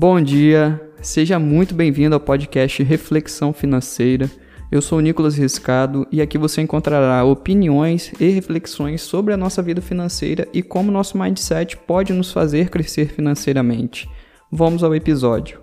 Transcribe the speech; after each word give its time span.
Bom 0.00 0.18
dia, 0.18 0.80
seja 1.02 1.38
muito 1.38 1.74
bem-vindo 1.74 2.14
ao 2.14 2.20
podcast 2.20 2.82
Reflexão 2.82 3.52
Financeira. 3.52 4.30
Eu 4.72 4.80
sou 4.80 4.96
o 4.96 5.00
Nicolas 5.02 5.36
Riscado 5.36 6.08
e 6.10 6.22
aqui 6.22 6.38
você 6.38 6.62
encontrará 6.62 7.22
opiniões 7.22 8.10
e 8.18 8.30
reflexões 8.30 9.02
sobre 9.02 9.34
a 9.34 9.36
nossa 9.36 9.60
vida 9.60 9.82
financeira 9.82 10.48
e 10.54 10.62
como 10.62 10.90
nosso 10.90 11.18
mindset 11.18 11.76
pode 11.76 12.14
nos 12.14 12.32
fazer 12.32 12.70
crescer 12.70 13.08
financeiramente. 13.08 14.08
Vamos 14.50 14.82
ao 14.82 14.94
episódio. 14.94 15.60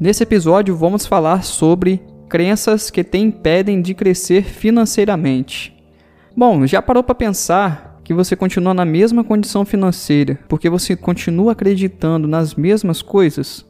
Nesse 0.00 0.22
episódio, 0.22 0.76
vamos 0.76 1.04
falar 1.04 1.42
sobre 1.42 2.00
crenças 2.28 2.90
que 2.90 3.02
te 3.02 3.18
impedem 3.18 3.82
de 3.82 3.92
crescer 3.92 4.44
financeiramente. 4.44 5.71
Bom, 6.36 6.66
já 6.66 6.80
parou 6.80 7.02
para 7.02 7.14
pensar 7.14 8.00
que 8.02 8.14
você 8.14 8.34
continua 8.34 8.72
na 8.72 8.84
mesma 8.84 9.22
condição 9.22 9.64
financeira 9.64 10.38
porque 10.48 10.70
você 10.70 10.96
continua 10.96 11.52
acreditando 11.52 12.26
nas 12.26 12.54
mesmas 12.54 13.02
coisas? 13.02 13.66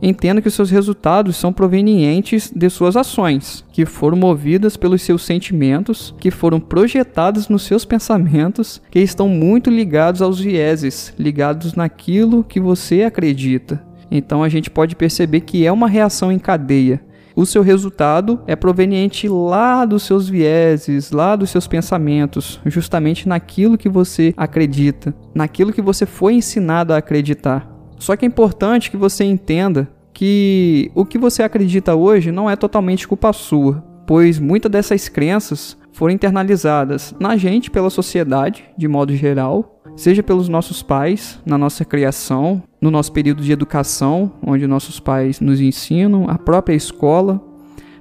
Entenda 0.00 0.42
que 0.42 0.48
os 0.48 0.54
seus 0.54 0.70
resultados 0.70 1.36
são 1.36 1.52
provenientes 1.52 2.52
de 2.54 2.68
suas 2.68 2.96
ações, 2.96 3.64
que 3.72 3.86
foram 3.86 4.16
movidas 4.16 4.76
pelos 4.76 5.00
seus 5.00 5.24
sentimentos, 5.24 6.14
que 6.20 6.30
foram 6.30 6.60
projetadas 6.60 7.48
nos 7.48 7.62
seus 7.62 7.84
pensamentos, 7.84 8.80
que 8.90 8.98
estão 8.98 9.28
muito 9.28 9.70
ligados 9.70 10.20
aos 10.20 10.38
vieses, 10.38 11.14
ligados 11.18 11.74
naquilo 11.74 12.44
que 12.44 12.60
você 12.60 13.02
acredita. 13.04 13.82
Então 14.10 14.42
a 14.42 14.48
gente 14.48 14.70
pode 14.70 14.94
perceber 14.94 15.40
que 15.40 15.66
é 15.66 15.72
uma 15.72 15.88
reação 15.88 16.30
em 16.30 16.38
cadeia. 16.38 17.00
O 17.36 17.44
seu 17.44 17.60
resultado 17.60 18.40
é 18.46 18.56
proveniente 18.56 19.28
lá 19.28 19.84
dos 19.84 20.04
seus 20.04 20.26
vieses, 20.26 21.10
lá 21.10 21.36
dos 21.36 21.50
seus 21.50 21.66
pensamentos, 21.66 22.58
justamente 22.64 23.28
naquilo 23.28 23.76
que 23.76 23.90
você 23.90 24.32
acredita, 24.38 25.14
naquilo 25.34 25.70
que 25.70 25.82
você 25.82 26.06
foi 26.06 26.32
ensinado 26.32 26.94
a 26.94 26.96
acreditar. 26.96 27.70
Só 27.98 28.16
que 28.16 28.24
é 28.24 28.28
importante 28.28 28.90
que 28.90 28.96
você 28.96 29.22
entenda 29.22 29.86
que 30.14 30.90
o 30.94 31.04
que 31.04 31.18
você 31.18 31.42
acredita 31.42 31.94
hoje 31.94 32.32
não 32.32 32.48
é 32.48 32.56
totalmente 32.56 33.06
culpa 33.06 33.34
sua, 33.34 33.84
pois 34.06 34.38
muitas 34.38 34.72
dessas 34.72 35.06
crenças 35.06 35.76
foram 35.92 36.14
internalizadas 36.14 37.14
na 37.20 37.36
gente 37.36 37.70
pela 37.70 37.90
sociedade, 37.90 38.64
de 38.78 38.88
modo 38.88 39.14
geral, 39.14 39.75
seja 39.96 40.22
pelos 40.22 40.48
nossos 40.48 40.82
pais, 40.82 41.40
na 41.44 41.56
nossa 41.56 41.84
criação, 41.84 42.62
no 42.80 42.90
nosso 42.90 43.12
período 43.12 43.42
de 43.42 43.50
educação, 43.50 44.32
onde 44.46 44.66
nossos 44.66 45.00
pais 45.00 45.40
nos 45.40 45.60
ensinam, 45.60 46.26
a 46.28 46.38
própria 46.38 46.74
escola, 46.74 47.42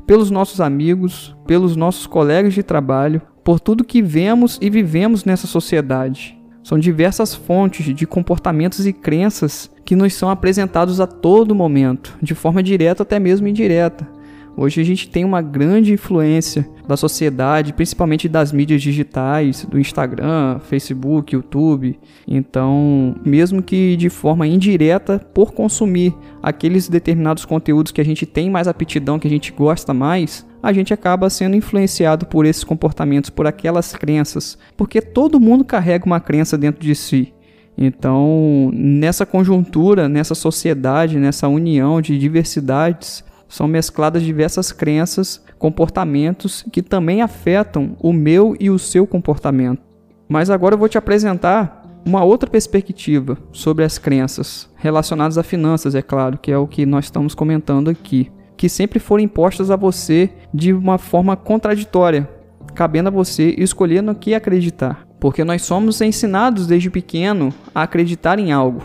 pelos 0.06 0.30
nossos 0.30 0.62
amigos, 0.62 1.36
pelos 1.48 1.76
nossos 1.76 2.06
colegas 2.06 2.54
de 2.54 2.62
trabalho, 2.62 3.22
por 3.44 3.60
tudo 3.60 3.84
que 3.84 4.02
vemos 4.02 4.60
e 4.62 4.70
vivemos 4.70 5.24
nessa 5.24 5.48
sociedade. 5.48 6.38
São 6.64 6.80
diversas 6.80 7.34
fontes 7.34 7.96
de 7.96 8.08
comportamentos 8.08 8.86
e 8.88 8.92
crenças 8.92 9.70
que 9.86 9.96
nos 9.96 10.14
são 10.16 10.30
apresentados 10.30 11.00
a 11.00 11.06
todo 11.06 11.54
momento, 11.54 12.18
de 12.22 12.34
forma 12.34 12.64
direta 12.64 13.04
até 13.04 13.20
mesmo 13.20 13.48
indireta. 13.48 14.15
Hoje 14.58 14.80
a 14.80 14.84
gente 14.86 15.10
tem 15.10 15.26
uma 15.26 15.42
grande 15.42 15.92
influência 15.92 16.66
da 16.88 16.96
sociedade, 16.96 17.74
principalmente 17.74 18.30
das 18.30 18.54
mídias 18.54 18.82
digitais, 18.82 19.66
do 19.66 19.78
Instagram, 19.78 20.60
Facebook, 20.60 21.36
YouTube. 21.36 22.00
Então, 22.26 23.16
mesmo 23.26 23.62
que 23.62 23.98
de 23.98 24.10
forma 24.10 24.48
indireta, 24.48 25.20
por 25.34 25.52
consumir 25.52 26.16
aqueles 26.42 26.88
determinados 26.88 27.44
conteúdos 27.44 27.92
que 27.92 28.00
a 28.00 28.06
gente 28.06 28.26
tem 28.26 28.50
mais 28.50 28.68
aptidão, 28.68 29.20
que 29.20 29.28
a 29.28 29.32
gente 29.32 29.52
gosta 29.52 29.94
mais, 29.94 30.46
a 30.64 30.72
gente 30.72 30.94
acaba 30.94 31.30
sendo 31.30 31.58
influenciado 31.58 32.26
por 32.26 32.46
esses 32.46 32.64
comportamentos, 32.64 33.30
por 33.30 33.46
aquelas 33.46 33.94
crenças, 33.94 34.58
porque 34.78 35.02
todo 35.02 35.40
mundo 35.40 35.66
carrega 35.66 36.06
uma 36.06 36.22
crença 36.22 36.58
dentro 36.58 36.82
de 36.82 36.96
si. 36.96 37.34
Então, 37.78 38.72
nessa 38.74 39.26
conjuntura, 39.26 40.08
nessa 40.08 40.34
sociedade, 40.34 41.20
nessa 41.20 41.50
união 41.50 42.00
de 42.00 42.18
diversidades, 42.18 43.22
são 43.56 43.70
mescladas 43.70 44.22
diversas 44.22 44.74
crenças, 44.74 45.42
comportamentos 45.58 46.66
que 46.74 46.82
também 46.82 47.22
afetam 47.22 47.96
o 48.02 48.12
meu 48.12 48.54
e 48.60 48.70
o 48.70 48.78
seu 48.78 49.08
comportamento. 49.08 49.82
Mas 50.28 50.50
agora 50.50 50.76
eu 50.76 50.80
vou 50.80 50.90
te 50.90 50.98
apresentar 50.98 51.84
uma 52.06 52.22
outra 52.22 52.50
perspectiva 52.50 53.38
sobre 53.54 53.86
as 53.86 53.98
crenças, 53.98 54.70
relacionadas 54.76 55.38
a 55.38 55.44
finanças, 55.44 55.96
é 55.96 56.02
claro, 56.02 56.38
que 56.38 56.52
é 56.52 56.58
o 56.58 56.68
que 56.68 56.86
nós 56.86 57.06
estamos 57.06 57.34
comentando 57.34 57.90
aqui, 57.90 58.30
que 58.58 58.68
sempre 58.68 59.00
foram 59.00 59.24
impostas 59.24 59.72
a 59.72 59.78
você 59.78 60.30
de 60.54 60.74
uma 60.74 60.98
forma 60.98 61.38
contraditória, 61.38 62.30
cabendo 62.76 63.08
a 63.08 63.12
você 63.12 63.56
escolher 63.58 64.04
no 64.04 64.16
que 64.16 64.36
acreditar, 64.36 65.08
porque 65.18 65.46
nós 65.46 65.62
somos 65.62 66.02
ensinados 66.02 66.68
desde 66.68 66.90
pequeno 66.90 67.54
a 67.74 67.84
acreditar 67.84 68.38
em 68.38 68.52
algo. 68.52 68.82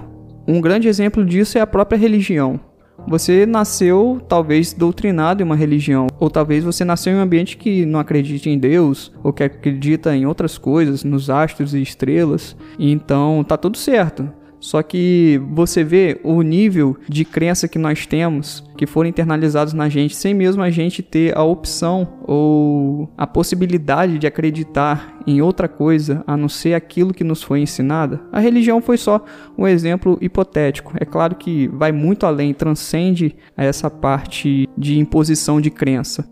Um 0.47 0.61
grande 0.61 0.87
exemplo 0.87 1.25
disso 1.25 1.59
é 1.59 1.61
a 1.61 1.67
própria 1.67 1.99
religião. 1.99 2.70
Você 3.07 3.45
nasceu 3.45 4.21
talvez 4.29 4.73
doutrinado 4.73 5.43
em 5.43 5.47
uma 5.47 5.57
religião, 5.57 6.07
ou 6.19 6.31
talvez 6.31 6.63
você 6.63 6.85
nasceu 6.85 7.13
em 7.13 7.17
um 7.17 7.21
ambiente 7.21 7.57
que 7.57 7.85
não 7.85 7.99
acredita 7.99 8.49
em 8.49 8.59
Deus, 8.59 9.13
ou 9.23 9.33
que 9.33 9.43
acredita 9.43 10.15
em 10.15 10.27
outras 10.27 10.57
coisas, 10.57 11.03
nos 11.03 11.29
astros 11.29 11.75
e 11.75 11.83
estrelas. 11.83 12.57
E 12.79 12.91
então 12.91 13.45
tá 13.47 13.57
tudo 13.57 13.77
certo. 13.77 14.31
Só 14.61 14.83
que 14.83 15.41
você 15.51 15.83
vê 15.83 16.21
o 16.23 16.43
nível 16.43 16.95
de 17.09 17.25
crença 17.25 17.67
que 17.67 17.79
nós 17.79 18.07
temos, 18.07 18.63
que 18.77 18.87
foram 18.87 19.09
internalizados 19.09 19.73
na 19.73 19.89
gente, 19.89 20.15
sem 20.15 20.35
mesmo 20.35 20.63
a 20.63 20.71
gente 20.71 21.03
ter 21.03 21.37
a 21.37 21.43
opção 21.43 22.19
ou 22.25 23.11
a 23.17 23.27
possibilidade 23.27 24.19
de 24.19 24.27
acreditar 24.27 25.19
em 25.27 25.41
outra 25.41 25.67
coisa 25.67 26.23
a 26.27 26.37
não 26.37 26.49
ser 26.49 26.75
aquilo 26.75 27.15
que 27.15 27.25
nos 27.25 27.43
foi 27.43 27.61
ensinada. 27.61 28.21
A 28.31 28.39
religião 28.39 28.83
foi 28.83 28.99
só 28.99 29.25
um 29.57 29.67
exemplo 29.67 30.19
hipotético. 30.21 30.93
É 31.01 31.07
claro 31.07 31.37
que 31.37 31.67
vai 31.69 31.91
muito 31.91 32.27
além, 32.27 32.53
transcende 32.53 33.35
essa 33.57 33.89
parte 33.89 34.69
de 34.77 34.99
imposição 34.99 35.59
de 35.59 35.71
crença. 35.71 36.29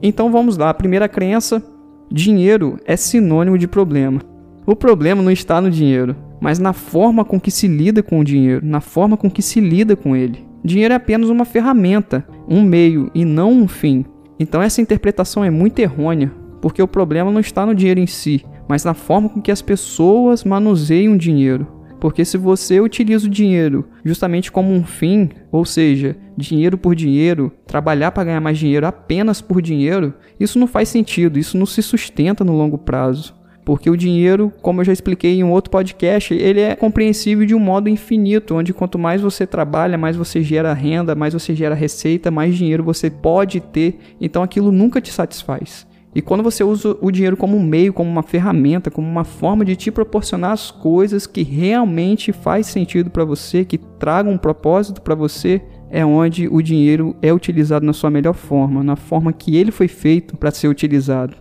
Então 0.00 0.30
vamos 0.30 0.56
lá, 0.56 0.70
a 0.70 0.74
primeira 0.74 1.08
crença: 1.08 1.62
dinheiro 2.10 2.78
é 2.84 2.96
sinônimo 2.96 3.58
de 3.58 3.66
problema. 3.66 4.20
O 4.66 4.74
problema 4.74 5.22
não 5.22 5.30
está 5.30 5.60
no 5.60 5.70
dinheiro, 5.70 6.16
mas 6.44 6.58
na 6.58 6.74
forma 6.74 7.24
com 7.24 7.40
que 7.40 7.50
se 7.50 7.66
lida 7.66 8.02
com 8.02 8.20
o 8.20 8.24
dinheiro, 8.24 8.60
na 8.62 8.78
forma 8.78 9.16
com 9.16 9.30
que 9.30 9.40
se 9.40 9.60
lida 9.60 9.96
com 9.96 10.14
ele. 10.14 10.44
Dinheiro 10.62 10.92
é 10.92 10.96
apenas 10.98 11.30
uma 11.30 11.46
ferramenta, 11.46 12.22
um 12.46 12.62
meio 12.62 13.10
e 13.14 13.24
não 13.24 13.50
um 13.50 13.66
fim. 13.66 14.04
Então 14.38 14.60
essa 14.60 14.82
interpretação 14.82 15.42
é 15.42 15.48
muito 15.48 15.78
errônea, 15.78 16.30
porque 16.60 16.82
o 16.82 16.86
problema 16.86 17.30
não 17.30 17.40
está 17.40 17.64
no 17.64 17.74
dinheiro 17.74 17.98
em 17.98 18.06
si, 18.06 18.44
mas 18.68 18.84
na 18.84 18.92
forma 18.92 19.26
com 19.26 19.40
que 19.40 19.50
as 19.50 19.62
pessoas 19.62 20.44
manuseiam 20.44 21.14
o 21.14 21.18
dinheiro. 21.18 21.66
Porque 21.98 22.26
se 22.26 22.36
você 22.36 22.78
utiliza 22.78 23.26
o 23.26 23.30
dinheiro 23.30 23.88
justamente 24.04 24.52
como 24.52 24.70
um 24.70 24.84
fim, 24.84 25.30
ou 25.50 25.64
seja, 25.64 26.14
dinheiro 26.36 26.76
por 26.76 26.94
dinheiro, 26.94 27.50
trabalhar 27.66 28.12
para 28.12 28.24
ganhar 28.24 28.40
mais 28.42 28.58
dinheiro 28.58 28.86
apenas 28.86 29.40
por 29.40 29.62
dinheiro, 29.62 30.12
isso 30.38 30.58
não 30.58 30.66
faz 30.66 30.90
sentido, 30.90 31.38
isso 31.38 31.56
não 31.56 31.64
se 31.64 31.80
sustenta 31.80 32.44
no 32.44 32.54
longo 32.54 32.76
prazo. 32.76 33.34
Porque 33.64 33.88
o 33.88 33.96
dinheiro, 33.96 34.52
como 34.60 34.80
eu 34.80 34.84
já 34.84 34.92
expliquei 34.92 35.38
em 35.38 35.44
um 35.44 35.50
outro 35.50 35.70
podcast, 35.70 36.34
ele 36.34 36.60
é 36.60 36.76
compreensível 36.76 37.46
de 37.46 37.54
um 37.54 37.58
modo 37.58 37.88
infinito, 37.88 38.54
onde 38.54 38.74
quanto 38.74 38.98
mais 38.98 39.22
você 39.22 39.46
trabalha, 39.46 39.96
mais 39.96 40.16
você 40.16 40.42
gera 40.42 40.74
renda, 40.74 41.14
mais 41.14 41.32
você 41.32 41.54
gera 41.54 41.74
receita, 41.74 42.30
mais 42.30 42.56
dinheiro 42.56 42.84
você 42.84 43.08
pode 43.08 43.60
ter. 43.60 43.98
Então 44.20 44.42
aquilo 44.42 44.70
nunca 44.70 45.00
te 45.00 45.10
satisfaz. 45.10 45.86
E 46.14 46.22
quando 46.22 46.44
você 46.44 46.62
usa 46.62 46.96
o 47.00 47.10
dinheiro 47.10 47.36
como 47.36 47.56
um 47.56 47.62
meio, 47.62 47.92
como 47.92 48.08
uma 48.08 48.22
ferramenta, 48.22 48.90
como 48.90 49.08
uma 49.08 49.24
forma 49.24 49.64
de 49.64 49.74
te 49.74 49.90
proporcionar 49.90 50.52
as 50.52 50.70
coisas 50.70 51.26
que 51.26 51.42
realmente 51.42 52.32
faz 52.32 52.68
sentido 52.68 53.10
para 53.10 53.24
você, 53.24 53.64
que 53.64 53.78
tragam 53.78 54.32
um 54.32 54.38
propósito 54.38 55.02
para 55.02 55.16
você, 55.16 55.60
é 55.90 56.06
onde 56.06 56.46
o 56.48 56.62
dinheiro 56.62 57.16
é 57.20 57.32
utilizado 57.32 57.84
na 57.84 57.92
sua 57.92 58.10
melhor 58.10 58.34
forma, 58.34 58.84
na 58.84 58.94
forma 58.94 59.32
que 59.32 59.56
ele 59.56 59.72
foi 59.72 59.88
feito 59.88 60.36
para 60.36 60.52
ser 60.52 60.68
utilizado. 60.68 61.34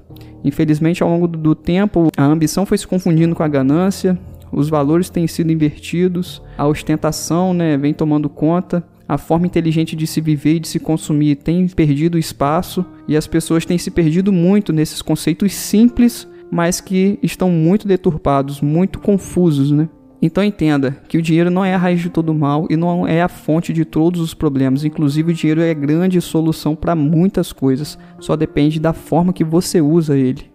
Infelizmente, 0.44 1.02
ao 1.02 1.10
longo 1.10 1.28
do 1.28 1.56
tempo, 1.56 2.10
a 2.18 2.26
ambição 2.26 2.66
foi 2.66 2.78
se 2.78 2.88
confundindo 2.88 3.36
com 3.36 3.44
a 3.44 3.48
ganância, 3.48 4.20
os 4.52 4.70
valores 4.70 5.10
têm 5.10 5.26
sido 5.26 5.52
invertidos, 5.52 6.42
a 6.58 6.68
ostentação 6.68 7.54
né, 7.54 7.78
vem 7.78 7.94
tomando 7.94 8.30
conta, 8.30 8.84
a 9.08 9.18
forma 9.18 9.46
inteligente 9.46 9.96
de 9.96 10.08
se 10.08 10.22
viver 10.22 10.56
e 10.56 10.60
de 10.60 10.68
se 10.68 10.80
consumir 10.80 11.36
tem 11.36 11.68
perdido 11.68 12.18
espaço 12.18 12.86
e 13.08 13.18
as 13.18 13.28
pessoas 13.28 13.66
têm 13.66 13.78
se 13.78 13.92
perdido 13.92 14.32
muito 14.32 14.72
nesses 14.72 15.02
conceitos 15.02 15.54
simples, 15.54 16.28
mas 16.52 16.80
que 16.80 17.20
estão 17.22 17.50
muito 17.50 17.88
deturpados, 17.88 18.62
muito 18.62 19.00
confusos, 19.00 19.72
né? 19.72 19.90
Então 20.26 20.42
entenda 20.42 20.92
que 21.10 21.18
o 21.18 21.22
dinheiro 21.22 21.52
não 21.52 21.66
é 21.66 21.76
a 21.76 21.78
raiz 21.78 22.00
de 22.00 22.10
todo 22.10 22.34
mal 22.34 22.66
e 22.70 22.78
não 22.78 23.06
é 23.06 23.22
a 23.22 23.28
fonte 23.28 23.74
de 23.74 23.84
todos 23.84 24.22
os 24.22 24.34
problemas. 24.34 24.86
Inclusive, 24.86 25.34
o 25.34 25.36
dinheiro 25.36 25.60
é 25.60 25.74
grande 25.74 26.22
solução 26.22 26.78
para 26.78 26.96
muitas 26.96 27.52
coisas, 27.52 28.00
só 28.22 28.38
depende 28.38 28.80
da 28.80 28.94
forma 28.94 29.34
que 29.34 29.44
você 29.44 29.82
usa 29.82 30.18
ele. 30.18 30.50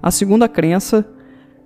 A 0.00 0.12
segunda 0.12 0.48
crença 0.48 1.04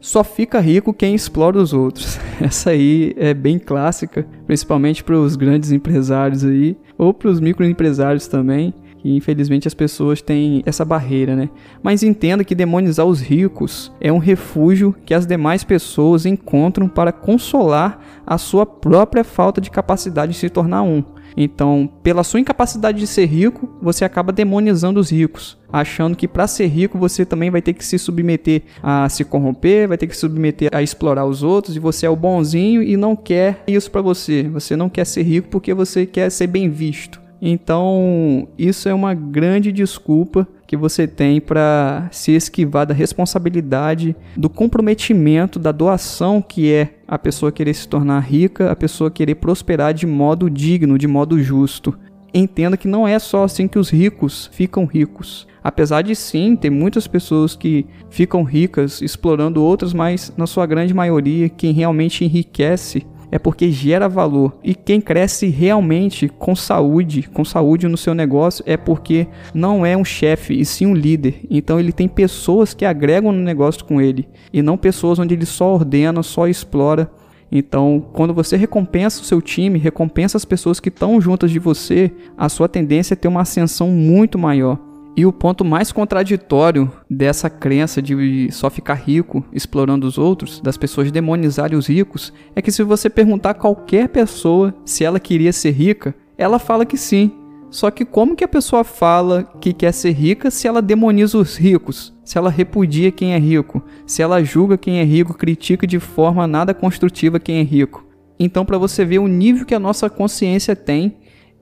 só 0.01 0.25
fica 0.25 0.61
rico 0.61 0.95
quem 0.95 1.15
explora 1.15 1.59
os 1.59 1.75
outros. 1.75 2.19
Essa 2.41 2.71
aí 2.71 3.13
é 3.19 3.35
bem 3.35 3.59
clássica, 3.59 4.27
principalmente 4.47 5.05
para 5.05 5.19
os 5.19 5.37
grandes 5.37 5.73
empresários 5.73 6.43
aí, 6.43 6.75
ou 6.97 7.13
para 7.13 7.29
os 7.29 7.39
microempresários 7.39 8.27
também, 8.27 8.73
que 9.07 9.15
infelizmente 9.15 9.69
as 9.69 9.75
pessoas 9.75 10.21
têm 10.21 10.65
essa 10.67 10.85
barreira, 10.85 11.37
né? 11.37 11.49
Mas 11.81 12.03
entenda 12.03 12.43
que 12.43 12.57
demonizar 12.57 13.07
os 13.07 13.21
ricos 13.21 13.93
é 14.01 14.13
um 14.13 14.19
refúgio 14.19 14.97
que 15.05 15.15
as 15.15 15.25
demais 15.25 15.63
pessoas 15.63 16.27
encontram 16.27 16.89
para 16.89 17.13
consolar 17.13 18.01
a 18.27 18.37
sua 18.37 18.67
própria 18.67 19.23
falta 19.23 19.61
de 19.61 19.71
capacidade 19.71 20.33
de 20.33 20.39
se 20.39 20.51
tornar 20.51 20.83
um. 20.83 21.05
Então, 21.37 21.89
pela 22.03 22.25
sua 22.25 22.41
incapacidade 22.41 22.99
de 22.99 23.07
ser 23.07 23.27
rico, 23.27 23.69
você 23.81 24.05
acaba 24.05 24.33
demonizando 24.33 24.99
os 24.99 25.11
ricos, 25.11 25.57
achando 25.73 26.17
que 26.17 26.27
para 26.27 26.49
ser 26.49 26.67
rico 26.67 26.99
você 26.99 27.25
também 27.25 27.51
vai 27.51 27.63
ter 27.63 27.75
que 27.75 27.85
se 27.85 27.99
submeter 28.01 28.63
a 28.83 29.09
se 29.09 29.25
corromper, 29.25 29.87
vai 29.87 29.99
ter 29.99 30.09
que 30.09 30.15
se 30.15 30.23
submeter 30.23 30.71
a 30.73 30.83
explorar 30.83 31.27
os 31.27 31.45
outros 31.45 31.77
e 31.77 31.79
você 31.79 32.07
é 32.07 32.11
o 32.11 32.17
bonzinho 32.17 32.83
e 32.83 32.97
não 32.97 33.15
quer 33.15 33.63
isso 33.69 33.89
para 33.89 34.03
você. 34.03 34.45
Você 34.45 34.75
não 34.75 34.89
quer 34.89 35.05
ser 35.05 35.23
rico 35.23 35.49
porque 35.49 35.73
você 35.73 36.07
quer 36.07 36.29
ser 36.29 36.49
bem 36.49 36.69
visto. 36.69 37.26
Então, 37.41 38.49
isso 38.59 38.89
é 38.89 38.95
uma 38.95 39.15
grande 39.15 39.71
desculpa 39.71 40.49
que 40.67 40.77
você 40.77 41.07
tem 41.07 41.41
para 41.41 42.09
se 42.11 42.33
esquivar 42.33 42.87
da 42.87 42.95
responsabilidade, 42.95 44.17
do 44.37 44.49
comprometimento, 44.49 45.59
da 45.59 45.71
doação 45.71 46.43
que 46.43 46.73
é 46.73 46.95
a 47.07 47.19
pessoa 47.19 47.53
querer 47.53 47.75
se 47.75 47.87
tornar 47.87 48.21
rica, 48.21 48.71
a 48.71 48.77
pessoa 48.77 49.11
querer 49.11 49.37
prosperar 49.37 49.95
de 49.95 50.07
modo 50.07 50.51
digno, 50.51 50.99
de 50.99 51.07
modo 51.07 51.41
justo. 51.41 51.97
Entenda 52.35 52.77
que 52.77 52.89
não 52.89 53.07
é 53.07 53.19
só 53.19 53.45
assim 53.45 53.69
que 53.69 53.79
os 53.79 53.89
ricos 53.89 54.51
ficam 54.53 54.85
ricos. 54.85 55.47
Apesar 55.63 56.03
de 56.03 56.15
sim 56.15 56.55
ter 56.55 56.71
muitas 56.71 57.07
pessoas 57.07 57.57
que 57.57 57.87
ficam 58.11 58.43
ricas 58.43 59.01
explorando 59.01 59.63
outras, 59.63 59.93
mas 59.93 60.33
na 60.37 60.47
sua 60.47 60.67
grande 60.67 60.93
maioria 60.93 61.49
quem 61.49 61.73
realmente 61.73 62.25
enriquece 62.25 63.07
é 63.31 63.39
porque 63.39 63.71
gera 63.71 64.09
valor. 64.09 64.57
E 64.63 64.75
quem 64.75 65.01
cresce 65.01 65.49
realmente 65.49 66.29
com 66.29 66.55
saúde, 66.55 67.29
com 67.33 67.45
saúde 67.45 67.89
no 67.89 67.97
seu 67.97 68.15
negócio, 68.15 68.65
é 68.67 68.77
porque 68.77 69.27
não 69.55 69.85
é 69.85 69.97
um 69.97 70.05
chefe, 70.05 70.59
e 70.59 70.65
sim 70.65 70.87
um 70.87 70.95
líder. 70.95 71.41
Então 71.51 71.79
ele 71.81 71.93
tem 71.93 72.09
pessoas 72.09 72.75
que 72.75 72.85
agregam 72.85 73.33
no 73.33 73.43
negócio 73.43 73.85
com 73.85 74.01
ele, 74.01 74.29
e 74.53 74.63
não 74.63 74.77
pessoas 74.77 75.19
onde 75.19 75.35
ele 75.35 75.47
só 75.47 75.75
ordena, 75.75 76.23
só 76.23 76.47
explora. 76.47 77.11
Então, 77.51 78.05
quando 78.13 78.35
você 78.35 78.57
recompensa 78.57 79.23
o 79.23 79.25
seu 79.25 79.41
time, 79.41 79.79
recompensa 79.79 80.37
as 80.37 80.45
pessoas 80.45 80.81
que 80.81 80.89
estão 80.89 81.21
juntas 81.21 81.51
de 81.51 81.59
você, 81.59 82.11
a 82.37 82.49
sua 82.49 82.69
tendência 82.69 83.15
é 83.15 83.17
ter 83.17 83.29
uma 83.29 83.43
ascensão 83.43 83.89
muito 83.89 84.39
maior. 84.39 84.79
E 85.17 85.25
o 85.25 85.33
ponto 85.33 85.65
mais 85.65 85.91
contraditório 85.91 86.93
dessa 87.09 87.49
crença 87.49 88.03
de 88.03 88.51
só 88.53 88.69
ficar 88.69 88.95
rico 88.95 89.43
explorando 89.51 90.07
os 90.07 90.19
outros, 90.19 90.61
das 90.61 90.77
pessoas 90.77 91.11
demonizarem 91.11 91.79
os 91.79 91.87
ricos, 91.87 92.35
é 92.55 92.61
que 92.61 92.71
se 92.71 92.83
você 92.83 93.09
perguntar 93.09 93.51
a 93.51 93.55
qualquer 93.55 94.11
pessoa 94.11 94.75
se 94.85 95.05
ela 95.05 95.19
queria 95.19 95.55
ser 95.55 95.71
rica, 95.71 96.15
ela 96.37 96.59
fala 96.59 96.85
que 96.85 96.99
sim. 96.99 97.33
Só 97.71 97.91
que 97.91 98.05
como 98.05 98.37
que 98.37 98.45
a 98.45 98.49
pessoa 98.49 98.85
fala 98.85 99.43
que 99.59 99.73
quer 99.73 99.93
ser 99.93 100.13
rica 100.13 100.51
se 100.51 100.69
ela 100.69 100.83
demoniza 100.83 101.39
os 101.39 101.57
ricos? 101.57 102.15
Se 102.23 102.37
ela 102.37 102.51
repudia 102.51 103.11
quem 103.11 103.33
é 103.33 103.39
rico? 103.39 103.83
Se 104.07 104.21
ela 104.21 104.45
julga 104.45 104.77
quem 104.77 104.99
é 104.99 105.05
rico, 105.05 105.33
critica 105.33 105.87
de 105.87 105.99
forma 105.99 106.47
nada 106.47 106.75
construtiva 106.75 107.41
quem 107.41 107.59
é 107.59 107.63
rico? 107.63 108.07
Então, 108.39 108.67
para 108.67 108.77
você 108.77 109.03
ver 109.03 109.19
o 109.19 109.27
nível 109.27 109.65
que 109.65 109.75
a 109.75 109.81
nossa 109.81 110.11
consciência 110.11 110.77
tem 110.77 111.17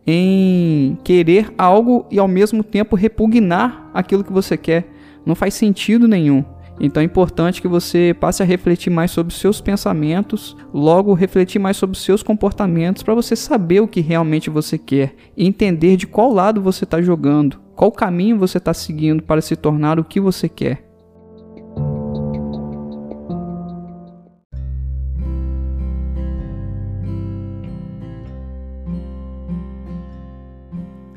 em 0.07 0.99
querer 1.03 1.53
algo 1.57 2.07
e 2.11 2.19
ao 2.19 2.29
mesmo 2.29 2.63
tempo 2.63 2.97
repugnar 2.97 3.91
aquilo 3.95 4.25
que 4.25 4.33
você 4.33 4.57
quer. 4.57 4.89
Não 5.25 5.35
faz 5.35 5.55
sentido 5.55 6.07
nenhum. 6.07 6.45
Então 6.81 7.01
é 7.01 7.07
importante 7.07 7.63
que 7.63 7.69
você 7.69 8.15
passe 8.19 8.43
a 8.43 8.47
refletir 8.47 8.91
mais 8.91 9.11
sobre 9.11 9.33
os 9.33 9.39
seus 9.39 9.61
pensamentos, 9.61 10.57
logo 10.73 11.15
refletir 11.15 11.61
mais 11.61 11.77
sobre 11.77 11.97
os 11.97 12.03
seus 12.03 12.23
comportamentos 12.23 13.03
para 13.03 13.15
você 13.15 13.37
saber 13.37 13.81
o 13.81 13.89
que 13.89 14.01
realmente 14.01 14.51
você 14.51 14.77
quer 14.77 15.15
e 15.37 15.47
entender 15.47 15.97
de 15.97 16.07
qual 16.07 16.33
lado 16.33 16.61
você 16.61 16.85
está 16.85 17.01
jogando, 17.01 17.61
qual 17.77 17.93
caminho 17.93 18.39
você 18.39 18.59
está 18.59 18.75
seguindo 18.75 19.23
para 19.23 19.41
se 19.41 19.55
tornar 19.55 20.01
o 20.01 20.05
que 20.05 20.19
você 20.19 20.49
quer. 20.49 20.84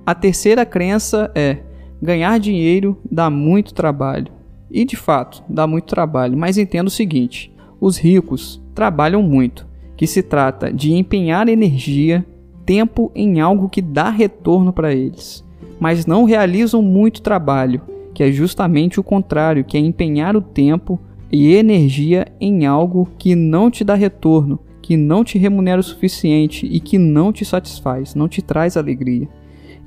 A 0.07 0.15
terceira 0.15 0.65
crença 0.65 1.29
é: 1.35 1.57
ganhar 2.01 2.39
dinheiro 2.39 2.97
dá 3.11 3.29
muito 3.29 3.73
trabalho. 3.73 4.31
E 4.71 4.85
de 4.85 4.95
fato, 4.95 5.43
dá 5.49 5.67
muito 5.67 5.83
trabalho, 5.83 6.37
mas 6.37 6.57
entenda 6.57 6.87
o 6.87 6.89
seguinte: 6.89 7.53
os 7.77 7.97
ricos 7.97 8.63
trabalham 8.73 9.21
muito, 9.21 9.67
que 9.97 10.07
se 10.07 10.23
trata 10.23 10.71
de 10.71 10.93
empenhar 10.93 11.49
energia, 11.49 12.25
tempo 12.65 13.11
em 13.13 13.41
algo 13.41 13.67
que 13.67 13.81
dá 13.81 14.09
retorno 14.09 14.71
para 14.71 14.93
eles, 14.93 15.43
mas 15.77 16.05
não 16.05 16.23
realizam 16.23 16.81
muito 16.81 17.21
trabalho, 17.21 17.81
que 18.13 18.23
é 18.23 18.31
justamente 18.31 19.01
o 19.01 19.03
contrário, 19.03 19.65
que 19.65 19.75
é 19.75 19.79
empenhar 19.81 20.37
o 20.37 20.41
tempo 20.41 20.97
e 21.29 21.53
energia 21.53 22.27
em 22.39 22.65
algo 22.65 23.09
que 23.17 23.35
não 23.35 23.69
te 23.69 23.83
dá 23.83 23.93
retorno, 23.93 24.57
que 24.81 24.95
não 24.95 25.25
te 25.25 25.37
remunera 25.37 25.81
o 25.81 25.83
suficiente 25.83 26.65
e 26.65 26.79
que 26.79 26.97
não 26.97 27.33
te 27.33 27.43
satisfaz, 27.43 28.15
não 28.15 28.29
te 28.29 28.41
traz 28.41 28.77
alegria. 28.77 29.27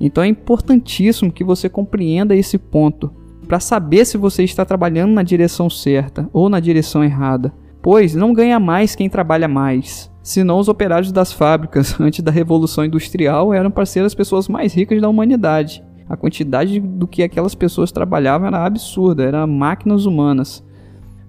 Então 0.03 0.23
é 0.23 0.27
importantíssimo 0.27 1.31
que 1.31 1.43
você 1.43 1.69
compreenda 1.69 2.35
esse 2.35 2.57
ponto 2.57 3.11
para 3.47 3.59
saber 3.59 4.03
se 4.03 4.17
você 4.17 4.43
está 4.43 4.65
trabalhando 4.65 5.11
na 5.11 5.21
direção 5.21 5.69
certa 5.69 6.27
ou 6.33 6.49
na 6.49 6.59
direção 6.59 7.03
errada, 7.03 7.53
pois 7.83 8.15
não 8.15 8.33
ganha 8.33 8.59
mais 8.59 8.95
quem 8.95 9.07
trabalha 9.07 9.47
mais. 9.47 10.11
Senão 10.23 10.57
os 10.57 10.67
operários 10.67 11.11
das 11.11 11.31
fábricas 11.31 11.95
antes 12.01 12.23
da 12.23 12.31
revolução 12.31 12.83
industrial 12.83 13.53
eram 13.53 13.69
para 13.69 13.85
ser 13.85 14.03
as 14.03 14.15
pessoas 14.15 14.47
mais 14.47 14.73
ricas 14.73 14.99
da 14.99 15.07
humanidade. 15.07 15.83
A 16.09 16.17
quantidade 16.17 16.79
do 16.79 17.07
que 17.07 17.21
aquelas 17.21 17.53
pessoas 17.53 17.91
trabalhavam 17.91 18.47
era 18.47 18.65
absurda, 18.65 19.23
eram 19.23 19.45
máquinas 19.45 20.07
humanas. 20.07 20.63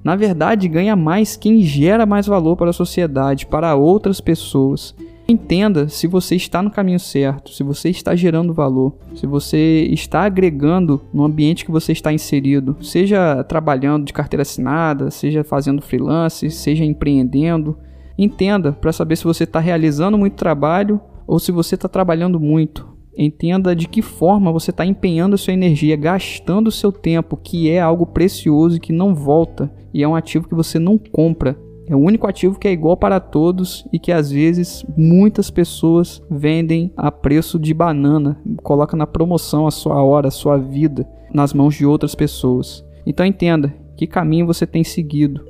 Na 0.02 0.16
verdade, 0.16 0.66
ganha 0.66 0.96
mais 0.96 1.36
quem 1.36 1.60
gera 1.60 2.06
mais 2.06 2.26
valor 2.26 2.56
para 2.56 2.70
a 2.70 2.72
sociedade, 2.72 3.46
para 3.46 3.76
outras 3.76 4.20
pessoas. 4.20 4.94
Entenda 5.28 5.88
se 5.88 6.06
você 6.06 6.34
está 6.34 6.62
no 6.62 6.70
caminho 6.70 6.98
certo, 6.98 7.50
se 7.50 7.62
você 7.62 7.88
está 7.88 8.14
gerando 8.14 8.52
valor, 8.52 8.96
se 9.14 9.26
você 9.26 9.88
está 9.90 10.22
agregando 10.22 11.00
no 11.12 11.24
ambiente 11.24 11.64
que 11.64 11.70
você 11.70 11.92
está 11.92 12.12
inserido, 12.12 12.76
seja 12.82 13.42
trabalhando 13.44 14.04
de 14.04 14.12
carteira 14.12 14.42
assinada, 14.42 15.10
seja 15.10 15.44
fazendo 15.44 15.80
freelance, 15.80 16.50
seja 16.50 16.84
empreendendo. 16.84 17.78
Entenda 18.18 18.72
para 18.72 18.92
saber 18.92 19.16
se 19.16 19.24
você 19.24 19.44
está 19.44 19.60
realizando 19.60 20.18
muito 20.18 20.34
trabalho 20.34 21.00
ou 21.26 21.38
se 21.38 21.52
você 21.52 21.76
está 21.76 21.88
trabalhando 21.88 22.38
muito. 22.40 22.92
Entenda 23.16 23.76
de 23.76 23.88
que 23.88 24.00
forma 24.00 24.50
você 24.50 24.70
está 24.70 24.86
empenhando 24.86 25.34
a 25.34 25.38
sua 25.38 25.52
energia, 25.52 25.96
gastando 25.96 26.68
o 26.68 26.72
seu 26.72 26.90
tempo, 26.90 27.36
que 27.36 27.70
é 27.70 27.78
algo 27.78 28.06
precioso 28.06 28.76
e 28.76 28.80
que 28.80 28.92
não 28.92 29.14
volta, 29.14 29.70
e 29.92 30.02
é 30.02 30.08
um 30.08 30.16
ativo 30.16 30.48
que 30.48 30.54
você 30.54 30.78
não 30.78 30.96
compra. 30.96 31.56
É 31.92 31.94
o 31.94 31.98
único 31.98 32.26
ativo 32.26 32.58
que 32.58 32.66
é 32.66 32.72
igual 32.72 32.96
para 32.96 33.20
todos 33.20 33.86
e 33.92 33.98
que 33.98 34.10
às 34.10 34.30
vezes 34.30 34.82
muitas 34.96 35.50
pessoas 35.50 36.22
vendem 36.30 36.90
a 36.96 37.12
preço 37.12 37.58
de 37.58 37.74
banana, 37.74 38.40
coloca 38.62 38.96
na 38.96 39.06
promoção 39.06 39.66
a 39.66 39.70
sua 39.70 40.02
hora, 40.02 40.28
a 40.28 40.30
sua 40.30 40.56
vida 40.56 41.06
nas 41.34 41.52
mãos 41.52 41.74
de 41.74 41.84
outras 41.84 42.14
pessoas. 42.14 42.82
Então 43.04 43.26
entenda 43.26 43.74
que 43.94 44.06
caminho 44.06 44.46
você 44.46 44.66
tem 44.66 44.82
seguido. 44.82 45.44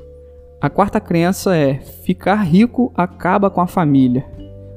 A 0.61 0.69
quarta 0.69 0.99
crença 0.99 1.55
é: 1.55 1.75
ficar 1.75 2.43
rico 2.43 2.93
acaba 2.97 3.49
com 3.49 3.61
a 3.61 3.69
família. 3.69 4.27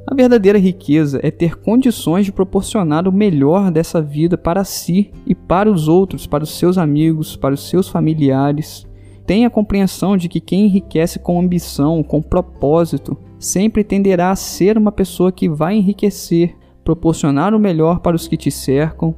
A 0.06 0.14
verdadeira 0.14 0.60
riqueza 0.60 1.20
é 1.24 1.32
ter 1.32 1.56
condições 1.56 2.28
de 2.28 2.32
proporcionar 2.32 3.08
o 3.08 3.12
melhor 3.12 3.72
dessa 3.72 4.04
vida 4.04 4.38
para 4.38 4.64
si 4.64 5.12
e 5.26 5.34
para 5.34 5.68
os 5.68 5.88
outros, 5.88 6.28
para 6.28 6.44
os 6.44 6.52
seus 6.60 6.78
amigos, 6.78 7.36
para 7.36 7.56
os 7.56 7.68
seus 7.68 7.90
familiares. 7.90 8.86
Tenha 9.25 9.50
compreensão 9.50 10.15
de 10.15 10.29
que 10.29 10.39
quem 10.39 10.65
enriquece 10.65 11.17
com 11.17 11.39
ambição, 11.39 12.03
com 12.03 12.22
propósito, 12.22 13.17
sempre 13.39 13.84
tenderá 13.84 14.29
a 14.29 14.36
ser 14.36 14.77
uma 14.77 14.91
pessoa 14.91 15.32
que 15.32 15.50
vai 15.50 15.75
enriquecer, 15.75 16.55
proporcionar 16.84 17.53
o 17.53 17.60
melhor 17.60 18.00
para 18.00 18.15
os 18.15 18.27
que 18.27 18.38
te 18.38 18.51
cercam. 18.51 19.15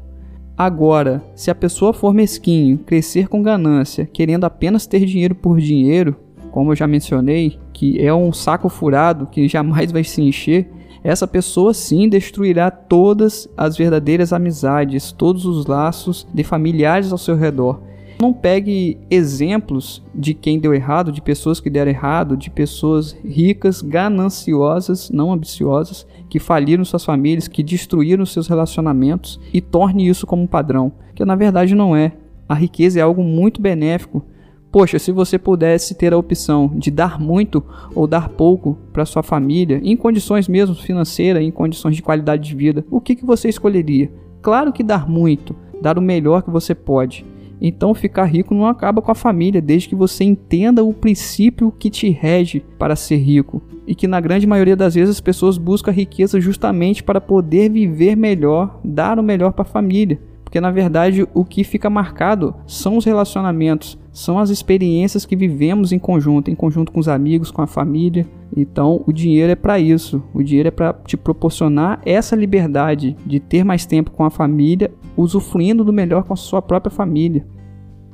Agora, 0.58 1.22
se 1.36 1.52
a 1.52 1.56
pessoa 1.56 1.92
for 1.92 2.14
mesquinho, 2.14 2.78
crescer 2.78 3.28
com 3.28 3.44
ganância, 3.44 4.06
querendo 4.06 4.46
apenas 4.46 4.88
ter 4.88 5.06
dinheiro 5.06 5.36
por 5.36 5.60
dinheiro, 5.60 6.16
como 6.52 6.72
eu 6.72 6.76
já 6.76 6.88
mencionei, 6.88 7.60
que 7.74 8.02
é 8.02 8.14
um 8.14 8.32
saco 8.32 8.70
furado 8.70 9.28
que 9.28 9.48
jamais 9.48 9.92
vai 9.92 10.06
se 10.06 10.22
encher, 10.22 10.72
essa 11.04 11.28
pessoa 11.28 11.74
sim 11.74 12.10
destruirá 12.10 12.72
todas 12.72 13.48
as 13.56 13.78
verdadeiras 13.78 14.34
amizades, 14.34 15.12
todos 15.12 15.46
os 15.46 15.66
laços 15.66 16.26
de 16.34 16.44
familiares 16.44 17.12
ao 17.12 17.18
seu 17.18 17.36
redor 17.36 17.82
não 18.20 18.34
pegue 18.34 18.98
exemplos 19.10 20.04
de 20.14 20.34
quem 20.34 20.60
deu 20.60 20.74
errado, 20.74 21.12
de 21.12 21.22
pessoas 21.22 21.60
que 21.60 21.70
deram 21.70 21.92
errado, 21.92 22.36
de 22.36 22.50
pessoas 22.50 23.16
ricas, 23.24 23.82
gananciosas, 23.82 25.10
não 25.10 25.32
ambiciosas, 25.32 26.08
que 26.30 26.40
faliram 26.40 26.84
suas 26.84 27.06
famílias, 27.06 27.48
que 27.48 27.64
destruíram 27.64 28.26
seus 28.26 28.48
relacionamentos 28.48 29.40
e 29.54 29.62
torne 29.62 30.08
isso 30.08 30.26
como 30.26 30.44
um 30.44 30.48
padrão, 30.48 30.92
que 31.16 31.24
na 31.24 31.36
verdade 31.36 31.76
não 31.76 31.96
é. 31.96 32.14
A 32.50 32.56
riqueza 32.56 33.00
é 33.00 33.04
algo 33.04 33.24
muito 33.24 33.62
benéfico. 33.62 34.24
Poxa, 34.72 35.00
se 35.00 35.12
você 35.12 35.38
pudesse 35.38 35.96
ter 35.96 36.14
a 36.14 36.18
opção 36.18 36.72
de 36.76 36.92
dar 36.92 37.20
muito 37.20 37.64
ou 37.96 38.06
dar 38.06 38.30
pouco 38.30 38.78
para 38.92 39.06
sua 39.06 39.24
família, 39.24 39.80
em 39.84 39.96
condições 39.96 40.48
mesmo 40.48 40.76
financeiras, 40.76 41.42
em 41.42 41.52
condições 41.52 41.96
de 41.96 42.02
qualidade 42.02 42.48
de 42.50 42.56
vida, 42.56 42.86
o 42.90 43.00
que, 43.00 43.16
que 43.16 43.26
você 43.26 43.48
escolheria? 43.48 44.12
Claro 44.42 44.74
que 44.74 44.84
dar 44.84 45.08
muito, 45.08 45.56
dar 45.82 45.98
o 45.98 46.02
melhor 46.02 46.42
que 46.42 46.50
você 46.50 46.76
pode. 46.76 47.26
Então, 47.62 47.94
ficar 47.94 48.26
rico 48.26 48.54
não 48.54 48.68
acaba 48.68 49.02
com 49.02 49.12
a 49.12 49.16
família, 49.16 49.62
desde 49.62 49.90
que 49.90 49.96
você 49.96 50.24
entenda 50.24 50.84
o 50.84 50.94
princípio 50.94 51.72
que 51.72 51.90
te 51.90 52.10
rege 52.10 52.64
para 52.78 52.96
ser 52.96 53.18
rico. 53.18 53.62
E 53.86 53.96
que, 53.96 54.08
na 54.08 54.20
grande 54.20 54.46
maioria 54.46 54.76
das 54.76 54.96
vezes, 54.96 55.16
as 55.16 55.22
pessoas 55.22 55.58
buscam 55.58 55.92
riqueza 55.92 56.40
justamente 56.40 57.04
para 57.04 57.22
poder 57.22 57.70
viver 57.70 58.16
melhor, 58.16 58.80
dar 58.84 59.18
o 59.18 59.24
melhor 59.24 59.54
para 59.54 59.64
a 59.64 59.66
família. 59.66 60.20
Porque, 60.44 60.62
na 60.62 60.72
verdade, 60.72 61.28
o 61.34 61.44
que 61.44 61.64
fica 61.64 61.90
marcado 61.90 62.56
são 62.66 62.96
os 62.96 63.04
relacionamentos, 63.04 63.98
são 64.14 64.40
as 64.40 64.50
experiências 64.50 65.26
que 65.26 65.36
vivemos 65.36 65.92
em 65.92 66.00
conjunto, 66.00 66.50
em 66.50 66.56
conjunto 66.56 66.92
com 66.92 67.00
os 67.00 67.10
amigos, 67.10 67.52
com 67.52 67.62
a 67.62 67.68
família. 67.68 68.26
Então, 68.60 69.04
o 69.06 69.14
dinheiro 69.14 69.52
é 69.52 69.56
para 69.56 69.80
isso. 69.80 70.24
O 70.34 70.42
dinheiro 70.42 70.70
é 70.70 70.72
para 70.72 70.92
te 70.92 71.16
proporcionar 71.16 72.02
essa 72.04 72.36
liberdade 72.36 73.16
de 73.24 73.40
ter 73.40 73.64
mais 73.64 73.86
tempo 73.86 74.10
com 74.10 74.24
a 74.24 74.32
família, 74.32 74.92
usufruindo 75.16 75.84
do 75.84 75.94
melhor 75.94 76.24
com 76.24 76.34
a 76.34 76.36
sua 76.36 76.60
própria 76.60 76.90
família. 76.90 77.46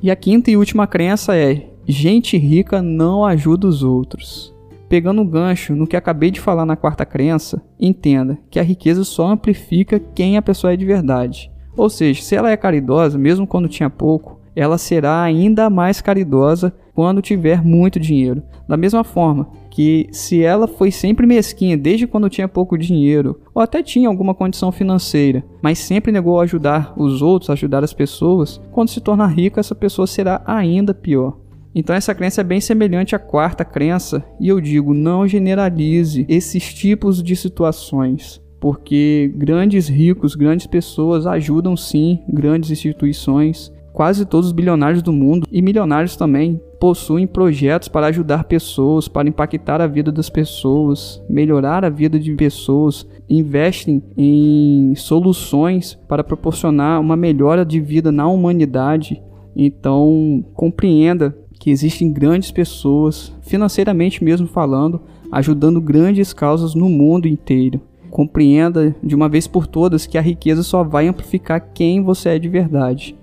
E 0.01 0.12
a 0.12 0.17
quinta 0.17 0.51
e 0.51 0.57
última 0.57 0.85
crença 0.85 1.33
é: 1.33 1.69
gente 1.88 2.38
rica 2.38 2.81
não 2.81 3.25
ajuda 3.25 3.67
os 3.67 3.83
outros. 3.83 4.53
Pegando 4.89 5.21
um 5.21 5.25
gancho 5.25 5.73
no 5.77 5.88
que 5.88 5.95
acabei 5.95 6.29
de 6.29 6.41
falar 6.41 6.65
na 6.65 6.75
quarta 6.75 7.05
crença, 7.05 7.63
entenda 7.79 8.38
que 8.51 8.59
a 8.59 8.63
riqueza 8.63 9.05
só 9.05 9.27
amplifica 9.27 9.97
quem 9.97 10.35
a 10.35 10.41
pessoa 10.41 10.73
é 10.73 10.75
de 10.75 10.85
verdade. 10.85 11.50
Ou 11.77 11.89
seja, 11.89 12.21
se 12.21 12.35
ela 12.35 12.51
é 12.51 12.57
caridosa, 12.57 13.17
mesmo 13.17 13.47
quando 13.47 13.69
tinha 13.69 13.89
pouco, 13.89 14.41
ela 14.53 14.77
será 14.77 15.23
ainda 15.23 15.69
mais 15.69 16.01
caridosa 16.01 16.73
quando 16.93 17.21
tiver 17.21 17.63
muito 17.63 18.00
dinheiro. 18.00 18.43
Da 18.67 18.77
mesma 18.77 19.03
forma 19.03 19.50
que 19.69 20.07
se 20.12 20.43
ela 20.43 20.67
foi 20.67 20.91
sempre 20.91 21.25
mesquinha 21.25 21.75
desde 21.75 22.05
quando 22.05 22.29
tinha 22.29 22.47
pouco 22.47 22.77
dinheiro, 22.77 23.41
ou 23.53 23.62
até 23.62 23.81
tinha 23.81 24.07
alguma 24.07 24.35
condição 24.35 24.71
financeira, 24.71 25.43
mas 25.62 25.79
sempre 25.79 26.12
negou 26.12 26.39
ajudar 26.39 26.93
os 26.95 27.21
outros, 27.21 27.50
ajudar 27.50 27.83
as 27.83 27.93
pessoas, 27.93 28.62
quando 28.71 28.89
se 28.89 29.01
tornar 29.01 29.27
rica, 29.27 29.59
essa 29.59 29.73
pessoa 29.73 30.05
será 30.05 30.41
ainda 30.45 30.93
pior. 30.93 31.38
Então 31.75 31.95
essa 31.95 32.13
crença 32.13 32.41
é 32.41 32.43
bem 32.43 32.62
semelhante 32.62 33.15
à 33.15 33.19
quarta 33.19 33.65
crença, 33.65 34.23
e 34.39 34.47
eu 34.47 34.62
digo, 34.62 34.93
não 34.93 35.27
generalize 35.27 36.25
esses 36.29 36.71
tipos 36.71 37.23
de 37.23 37.35
situações 37.35 38.43
porque 38.63 39.29
grandes 39.35 39.89
ricos, 39.89 40.35
grandes 40.35 40.67
pessoas 40.67 41.27
ajudam 41.27 41.75
sim 41.75 42.19
grandes 42.29 42.71
instituições 42.71 43.69
Quase 43.93 44.25
todos 44.25 44.47
os 44.47 44.51
bilionários 44.51 45.03
do 45.03 45.13
mundo 45.13 45.47
e 45.51 45.62
milionários 45.62 46.15
também 46.15 46.59
possuem 46.79 47.27
projetos 47.27 47.88
para 47.88 48.07
ajudar 48.07 48.45
pessoas, 48.45 49.07
para 49.07 49.29
impactar 49.29 49.79
a 49.81 49.88
vida 49.88 50.12
das 50.12 50.31
pessoas, 50.31 51.23
melhorar 51.29 51.85
a 51.85 51.91
vida 51.91 52.19
de 52.19 52.33
pessoas, 52.33 53.07
investem 53.29 54.01
em 54.17 54.95
soluções 54.95 55.97
para 56.07 56.23
proporcionar 56.23 57.00
uma 57.00 57.15
melhora 57.15 57.63
de 57.63 57.79
vida 57.79 58.12
na 58.12 58.27
humanidade. 58.27 59.21
Então, 59.55 60.43
compreenda 60.55 61.38
que 61.59 61.69
existem 61.69 62.12
grandes 62.12 62.50
pessoas, 62.50 63.31
financeiramente 63.41 64.23
mesmo 64.23 64.47
falando, 64.47 65.01
ajudando 65.31 65.79
grandes 65.79 66.33
causas 66.33 66.73
no 66.73 66.89
mundo 66.89 67.27
inteiro. 67.27 67.79
Compreenda 68.09 68.95
de 69.03 69.13
uma 69.13 69.29
vez 69.29 69.45
por 69.45 69.67
todas 69.67 70.07
que 70.07 70.17
a 70.17 70.21
riqueza 70.21 70.63
só 70.63 70.83
vai 70.83 71.07
amplificar 71.07 71.69
quem 71.75 72.01
você 72.01 72.29
é 72.29 72.39
de 72.39 72.50
verdade. 72.50 73.15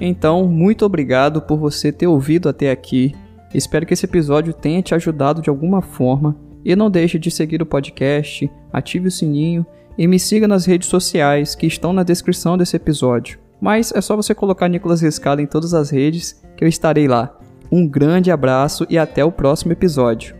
Então, 0.00 0.46
muito 0.46 0.84
obrigado 0.84 1.40
por 1.40 1.58
você 1.58 1.90
ter 1.90 2.06
ouvido 2.06 2.48
até 2.48 2.70
aqui. 2.70 3.14
Espero 3.54 3.86
que 3.86 3.94
esse 3.94 4.04
episódio 4.04 4.52
tenha 4.52 4.82
te 4.82 4.94
ajudado 4.94 5.40
de 5.40 5.48
alguma 5.48 5.80
forma. 5.80 6.36
E 6.64 6.74
não 6.74 6.90
deixe 6.90 7.18
de 7.18 7.30
seguir 7.30 7.62
o 7.62 7.66
podcast, 7.66 8.50
ative 8.72 9.08
o 9.08 9.10
sininho 9.10 9.64
e 9.96 10.06
me 10.06 10.18
siga 10.18 10.48
nas 10.48 10.66
redes 10.66 10.88
sociais 10.88 11.54
que 11.54 11.66
estão 11.66 11.92
na 11.92 12.02
descrição 12.02 12.58
desse 12.58 12.76
episódio. 12.76 13.38
Mas 13.60 13.92
é 13.92 14.00
só 14.00 14.16
você 14.16 14.34
colocar 14.34 14.68
Nicolas 14.68 15.00
Riscado 15.00 15.40
em 15.40 15.46
todas 15.46 15.72
as 15.72 15.90
redes 15.90 16.42
que 16.56 16.64
eu 16.64 16.68
estarei 16.68 17.08
lá. 17.08 17.38
Um 17.70 17.86
grande 17.86 18.30
abraço 18.30 18.86
e 18.90 18.98
até 18.98 19.24
o 19.24 19.32
próximo 19.32 19.72
episódio. 19.72 20.36